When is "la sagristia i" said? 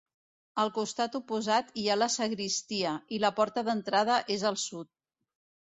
1.99-3.21